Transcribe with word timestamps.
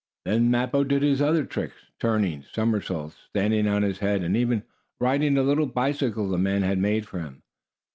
(Page 0.25 0.31
99)] 0.31 0.51
Then 0.51 0.51
Mappo 0.51 0.83
did 0.83 1.03
his 1.03 1.21
other 1.21 1.45
tricks 1.45 1.75
turning 1.99 2.43
somersaults, 2.53 3.17
standing 3.29 3.67
on 3.67 3.83
his 3.83 3.99
head, 3.99 4.23
and 4.23 4.35
even 4.35 4.63
riding 4.99 5.37
a 5.37 5.43
little 5.43 5.67
bicycle 5.67 6.27
the 6.27 6.39
man 6.39 6.63
had 6.63 6.79
made 6.79 7.05
for 7.07 7.19
him. 7.19 7.43